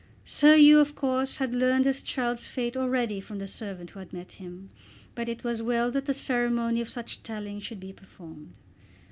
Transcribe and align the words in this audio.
Sir 0.25 0.55
Hugh 0.57 0.79
of 0.79 0.95
course 0.95 1.35
had 1.35 1.53
learned 1.53 1.85
his 1.85 2.01
child's 2.01 2.47
fate 2.47 2.75
already 2.75 3.21
from 3.21 3.37
the 3.37 3.45
servant 3.45 3.91
who 3.91 3.99
had 3.99 4.11
met 4.11 4.31
him; 4.31 4.71
but 5.13 5.29
it 5.29 5.43
was 5.43 5.61
well 5.61 5.91
that 5.91 6.05
the 6.07 6.13
ceremony 6.15 6.81
of 6.81 6.89
such 6.89 7.21
telling 7.21 7.59
should 7.59 7.79
be 7.79 7.93
performed. 7.93 8.53